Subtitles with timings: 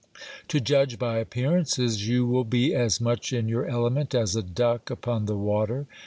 [0.47, 4.41] To judge by ap pearances, you will be as much in your element as a
[4.41, 5.85] duck upon the water.